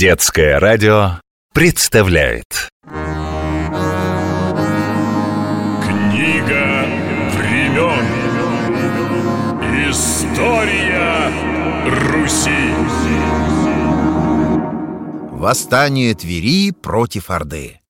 Детское 0.00 0.58
радио 0.58 1.20
представляет. 1.52 2.70
Книга 5.82 6.86
времен. 7.36 8.06
История 9.90 11.30
Руси. 11.84 12.72
Восстание 15.32 16.14
Твери 16.14 16.70
против 16.70 17.28
Орды. 17.28 17.80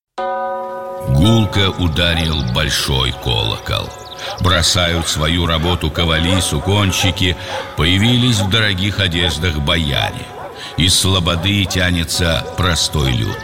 Гулко 1.11 1.71
ударил 1.79 2.43
большой 2.53 3.13
колокол. 3.23 3.89
Бросают 4.41 5.07
свою 5.07 5.47
работу 5.47 5.93
ковали, 5.93 6.41
суконщики 6.41 7.37
Появились 7.77 8.41
в 8.41 8.51
дорогих 8.51 8.99
одеждах 8.99 9.61
бояре 9.61 10.27
Из 10.77 10.99
слободы 10.99 11.65
тянется 11.65 12.45
простой 12.57 13.13
люд 13.13 13.39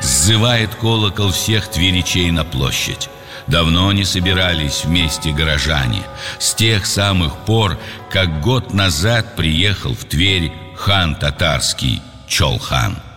Сзывает 0.00 0.74
колокол 0.74 1.30
всех 1.30 1.68
тверичей 1.68 2.30
на 2.30 2.44
площадь 2.44 3.08
Давно 3.46 3.92
не 3.92 4.04
собирались 4.04 4.84
вместе 4.84 5.32
горожане 5.32 6.02
С 6.38 6.54
тех 6.54 6.86
самых 6.86 7.36
пор, 7.44 7.78
как 8.10 8.40
год 8.40 8.72
назад 8.72 9.36
приехал 9.36 9.94
в 9.94 10.04
Тверь 10.04 10.52
хан 10.76 11.14
татарский 11.14 12.02
Чолхан– 12.26 12.96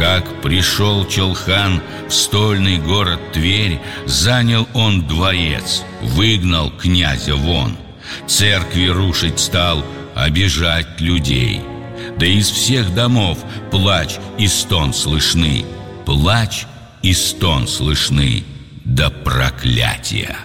как 0.00 0.40
пришел 0.40 1.06
Челхан 1.06 1.82
в 2.08 2.10
стольный 2.10 2.78
город 2.78 3.20
Тверь, 3.34 3.78
Занял 4.06 4.66
он 4.72 5.06
дворец, 5.06 5.82
выгнал 6.00 6.70
князя 6.70 7.34
вон. 7.34 7.76
Церкви 8.26 8.86
рушить 8.86 9.38
стал, 9.38 9.84
обижать 10.14 11.02
людей. 11.02 11.60
Да 12.18 12.26
из 12.26 12.50
всех 12.50 12.94
домов 12.94 13.38
плач 13.70 14.18
и 14.38 14.46
стон 14.46 14.92
слышны, 14.92 15.64
Плач 16.06 16.66
и 17.02 17.12
стон 17.12 17.66
слышны 17.66 18.44
до 18.84 19.10
проклятия. 19.10 20.36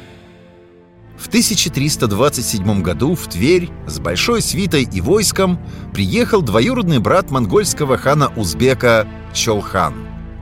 В 1.17 1.27
1327 1.27 2.81
году 2.81 3.15
в 3.15 3.27
Тверь 3.27 3.71
с 3.87 3.99
большой 3.99 4.41
свитой 4.41 4.83
и 4.83 5.01
войском 5.01 5.59
приехал 5.91 6.41
двоюродный 6.41 6.99
брат 6.99 7.31
монгольского 7.31 7.97
хана 7.97 8.31
Узбека 8.35 9.07
Чолхан. 9.33 9.95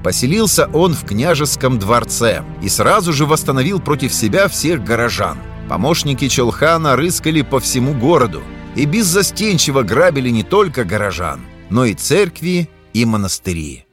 Поселился 0.03 0.67
он 0.73 0.93
в 0.93 1.05
княжеском 1.05 1.79
дворце 1.79 2.43
и 2.61 2.67
сразу 2.67 3.13
же 3.13 3.25
восстановил 3.25 3.79
против 3.79 4.13
себя 4.13 4.49
всех 4.49 4.83
горожан. 4.83 5.37
Помощники 5.69 6.27
Чолхана 6.27 6.97
рыскали 6.97 7.41
по 7.41 7.61
всему 7.61 7.93
городу 7.93 8.43
и 8.75 8.85
беззастенчиво 8.85 9.83
грабили 9.83 10.29
не 10.29 10.43
только 10.43 10.83
горожан, 10.83 11.41
но 11.69 11.85
и 11.85 11.93
церкви 11.93 12.69
и 12.93 13.05
монастыри. 13.05 13.85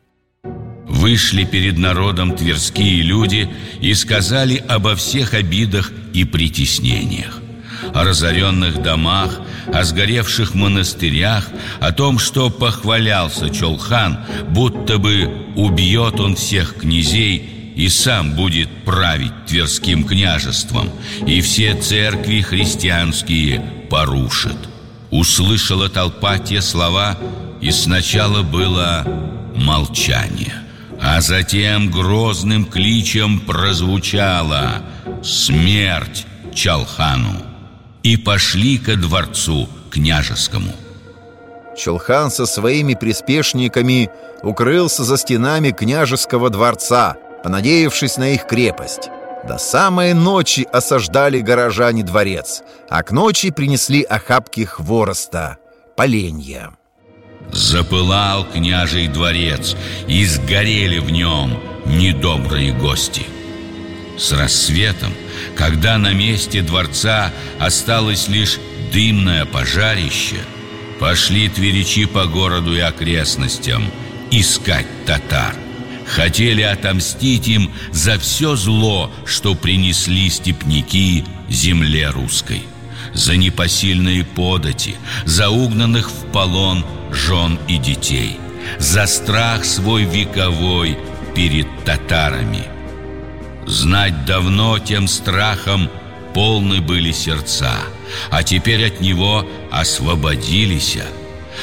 Вышли 0.89 1.45
перед 1.45 1.79
народом 1.79 2.37
тверские 2.37 3.03
люди 3.03 3.49
и 3.81 3.95
сказали 3.95 4.57
обо 4.57 4.97
всех 4.97 5.35
обидах 5.35 5.93
и 6.13 6.25
притеснениях. 6.25 7.41
О 7.95 8.05
разоренных 8.05 8.83
домах, 8.83 9.41
о 9.73 9.85
сгоревших 9.85 10.55
монастырях, 10.55 11.49
о 11.81 11.93
том, 11.93 12.19
что 12.19 12.51
похвалялся 12.51 13.49
Чолхан, 13.51 14.21
будто 14.49 14.99
бы 14.99 15.47
убьет 15.57 16.21
он 16.21 16.37
всех 16.37 16.75
князей 16.75 17.60
и 17.77 17.89
сам 17.89 18.33
будет 18.33 18.69
править 18.85 19.47
Тверским 19.47 20.05
княжеством, 20.05 20.91
и 21.27 21.41
все 21.41 21.75
церкви 21.75 22.41
христианские 22.41 23.61
порушит. 23.91 24.57
Услышала 25.11 25.89
толпа 25.89 26.39
те 26.39 26.61
слова, 26.61 27.19
и 27.61 27.71
сначала 27.71 28.43
было 28.43 29.05
молчание– 29.55 30.55
а 31.03 31.21
затем 31.21 31.91
грозным 31.91 32.67
кличем 32.67 33.41
прозвучало 33.41 34.83
«Смерть 35.23 36.27
Чалхану!» 36.55 37.43
И 38.03 38.17
пошли 38.17 38.79
ко 38.79 38.97
дворцу 38.97 39.69
княжескому. 39.91 40.73
Чалхан 41.77 42.31
со 42.31 42.45
своими 42.45 42.95
приспешниками 42.95 44.11
укрылся 44.43 45.05
за 45.05 45.17
стенами 45.17 45.71
княжеского 45.71 46.51
дворца, 46.51 47.17
понадеявшись 47.43 48.17
на 48.17 48.35
их 48.35 48.47
крепость. 48.47 49.11
До 49.47 49.59
самой 49.59 50.13
ночи 50.13 50.67
осаждали 50.71 51.41
горожане 51.41 52.03
дворец, 52.03 52.63
а 52.89 53.03
к 53.03 53.11
ночи 53.11 53.51
принесли 53.51 54.03
охапки 54.03 54.65
хвороста, 54.65 55.57
поленья. 55.97 56.71
Запылал 57.53 58.45
княжий 58.45 59.09
дворец, 59.09 59.75
и 60.07 60.25
сгорели 60.27 60.99
в 60.99 61.11
нем 61.11 61.59
недобрые 61.87 62.73
гости. 62.73 63.27
С 64.19 64.33
рассветом, 64.33 65.13
когда 65.57 65.97
на 65.97 66.13
месте 66.13 66.61
дворца 66.61 67.33
осталось 67.59 68.29
лишь 68.29 68.59
дымное 68.93 69.47
пожарище, 69.47 70.37
пошли 71.01 71.49
тверичи 71.49 72.05
по 72.05 72.27
городу 72.27 72.77
и 72.77 72.81
окрестностям 72.81 73.91
искать 74.31 74.87
татар. 75.07 75.55
Хотели 76.15 76.63
отомстить 76.63 77.47
им 77.47 77.71
за 77.93 78.19
все 78.19 78.57
зло, 78.57 79.13
что 79.25 79.55
принесли 79.55 80.29
степняки 80.29 81.25
земле 81.49 82.11
русской 82.11 82.63
за 83.15 83.37
непосильные 83.37 84.25
подати, 84.25 84.97
за 85.25 85.51
угнанных 85.51 86.11
в 86.11 86.27
полон 86.33 86.85
жен 87.13 87.59
и 87.69 87.77
детей, 87.77 88.39
за 88.79 89.07
страх 89.07 89.65
свой 89.65 90.05
вековой 90.05 90.99
перед 91.35 91.67
татарами. 91.85 92.65
Знать 93.67 94.25
давно 94.25 94.79
тем 94.79 95.09
страхом 95.09 95.89
полны 96.35 96.81
были 96.81 97.13
сердца, 97.13 97.75
а 98.31 98.43
теперь 98.43 98.87
от 98.87 99.01
него 99.01 99.49
освободились. 99.71 100.99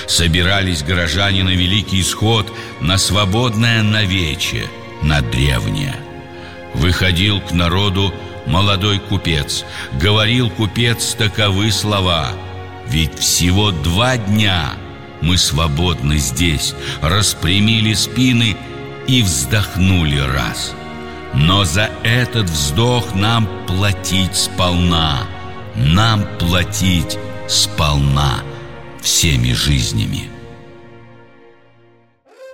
Собирались 0.07 0.83
горожане 0.83 1.43
на 1.43 1.49
великий 1.49 2.01
исход, 2.01 2.51
на 2.81 2.97
свободное 2.97 3.83
навече, 3.83 4.67
на 5.01 5.21
древнее. 5.21 5.95
Выходил 6.73 7.41
к 7.41 7.51
народу 7.51 8.13
молодой 8.45 8.99
купец. 8.99 9.65
Говорил 9.93 10.49
купец 10.49 11.13
таковы 11.13 11.71
слова. 11.71 12.31
Ведь 12.87 13.17
всего 13.19 13.71
два 13.71 14.17
дня 14.17 14.73
мы 15.21 15.37
свободны 15.37 16.17
здесь, 16.17 16.73
распрямили 17.01 17.93
спины 17.93 18.55
и 19.07 19.21
вздохнули 19.21 20.19
раз. 20.19 20.73
Но 21.33 21.65
за 21.65 21.89
этот 22.03 22.49
вздох 22.49 23.13
нам 23.13 23.47
платить 23.67 24.35
сполна, 24.35 25.23
нам 25.75 26.25
платить 26.39 27.17
сполна 27.47 28.41
всеми 29.01 29.53
жизнями. 29.53 30.29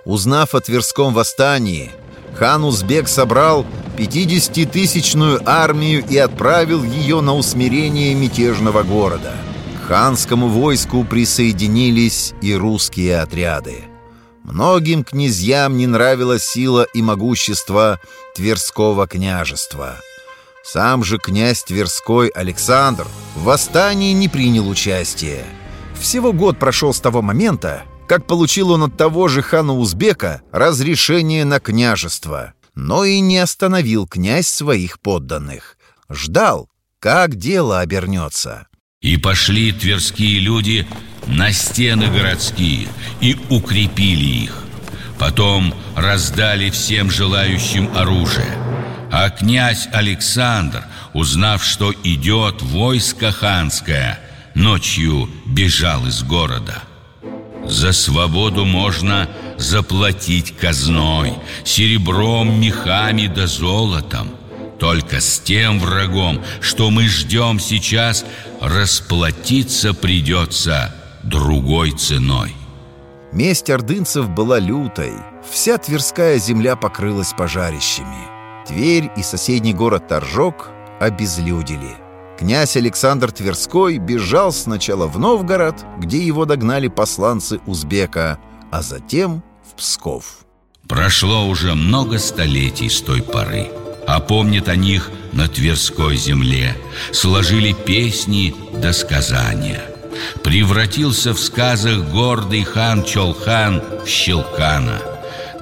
Узнав 0.04 0.54
о 0.54 0.60
Тверском 0.60 1.14
восстании, 1.14 1.90
хан 2.34 2.64
Узбек 2.64 3.08
собрал 3.08 3.64
50-тысячную 3.96 5.40
армию 5.46 6.04
и 6.06 6.16
отправил 6.18 6.82
ее 6.82 7.20
на 7.20 7.34
усмирение 7.34 8.14
мятежного 8.14 8.82
города. 8.82 9.32
К 9.82 9.88
ханскому 9.88 10.48
войску 10.48 11.04
присоединились 11.04 12.34
и 12.42 12.54
русские 12.54 13.20
отряды. 13.20 13.84
Многим 14.42 15.04
князьям 15.04 15.76
не 15.78 15.86
нравилась 15.86 16.44
сила 16.44 16.86
и 16.92 17.00
могущество 17.00 17.98
Тверского 18.34 19.06
княжества. 19.06 19.96
Сам 20.62 21.02
же 21.04 21.18
князь 21.18 21.62
Тверской 21.64 22.28
Александр 22.28 23.06
в 23.36 23.44
восстании 23.44 24.12
не 24.12 24.28
принял 24.28 24.68
участия. 24.68 25.44
Всего 26.00 26.32
год 26.32 26.58
прошел 26.58 26.92
с 26.92 27.00
того 27.00 27.22
момента, 27.22 27.84
как 28.08 28.26
получил 28.26 28.70
он 28.70 28.84
от 28.84 28.96
того 28.96 29.28
же 29.28 29.42
хана 29.42 29.74
Узбека 29.74 30.42
разрешение 30.52 31.44
на 31.44 31.60
княжество. 31.60 32.54
Но 32.74 33.04
и 33.04 33.20
не 33.20 33.38
остановил 33.38 34.06
князь 34.06 34.48
своих 34.48 35.00
подданных. 35.00 35.78
Ждал, 36.10 36.68
как 36.98 37.36
дело 37.36 37.80
обернется. 37.80 38.66
И 39.00 39.16
пошли 39.16 39.70
тверские 39.72 40.40
люди 40.40 40.86
на 41.26 41.52
стены 41.52 42.10
городские 42.10 42.88
и 43.20 43.36
укрепили 43.48 44.44
их. 44.44 44.64
Потом 45.18 45.74
раздали 45.94 46.70
всем 46.70 47.10
желающим 47.10 47.96
оружие. 47.96 48.58
А 49.12 49.30
князь 49.30 49.88
Александр, 49.92 50.84
узнав, 51.12 51.62
что 51.62 51.92
идет 52.02 52.62
войско 52.62 53.30
ханское, 53.30 54.18
ночью 54.54 55.28
бежал 55.46 56.06
из 56.06 56.22
города– 56.22 56.82
за 57.66 57.92
свободу 57.92 58.64
можно 58.64 59.28
заплатить 59.56 60.56
казной, 60.56 61.34
серебром, 61.64 62.60
мехами 62.60 63.26
да 63.26 63.46
золотом. 63.46 64.30
Только 64.78 65.20
с 65.20 65.38
тем 65.38 65.78
врагом, 65.78 66.42
что 66.60 66.90
мы 66.90 67.08
ждем 67.08 67.58
сейчас, 67.58 68.24
расплатиться 68.60 69.94
придется 69.94 70.94
другой 71.22 71.92
ценой. 71.92 72.54
Месть 73.32 73.70
ордынцев 73.70 74.28
была 74.28 74.58
лютой. 74.58 75.12
Вся 75.50 75.78
Тверская 75.78 76.38
земля 76.38 76.76
покрылась 76.76 77.32
пожарищами. 77.32 78.28
Тверь 78.66 79.10
и 79.16 79.22
соседний 79.22 79.74
город 79.74 80.08
Торжок 80.08 80.68
обезлюдили. 81.00 82.03
Князь 82.38 82.76
Александр 82.76 83.30
Тверской 83.30 83.98
бежал 83.98 84.52
сначала 84.52 85.06
в 85.06 85.18
Новгород, 85.18 85.76
где 85.98 86.18
его 86.18 86.44
догнали 86.44 86.88
посланцы 86.88 87.60
узбека, 87.66 88.38
а 88.70 88.82
затем 88.82 89.42
в 89.68 89.76
Псков. 89.76 90.44
Прошло 90.88 91.46
уже 91.46 91.74
много 91.74 92.18
столетий 92.18 92.88
с 92.88 93.00
той 93.00 93.22
поры. 93.22 93.70
А 94.06 94.20
помнят 94.20 94.68
о 94.68 94.76
них 94.76 95.10
на 95.32 95.48
Тверской 95.48 96.16
земле 96.16 96.76
Сложили 97.10 97.72
песни 97.72 98.54
до 98.74 98.92
сказания 98.92 99.80
Превратился 100.42 101.32
в 101.32 101.40
сказах 101.40 102.10
гордый 102.10 102.64
хан 102.64 103.02
Чолхан 103.02 103.82
в 104.04 104.06
Щелкана 104.06 105.13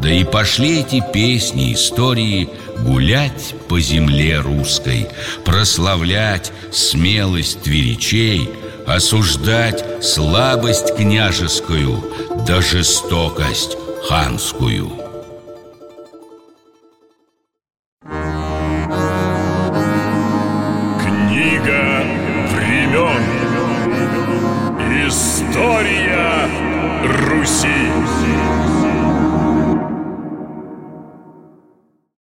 да 0.03 0.11
и 0.11 0.25
пошли 0.25 0.81
эти 0.81 1.01
песни, 1.13 1.73
истории 1.75 2.49
гулять 2.81 3.55
по 3.69 3.79
земле 3.79 4.41
русской, 4.41 5.07
прославлять 5.45 6.51
смелость 6.73 7.63
тверичей, 7.63 8.51
осуждать 8.85 9.85
слабость 10.05 10.97
княжескую 10.97 12.03
да 12.49 12.61
жестокость 12.61 13.77
ханскую. 14.09 14.91
Книга 20.99 22.05
времен. 22.51 23.23
История 25.07 26.51
Руси. 27.05 28.32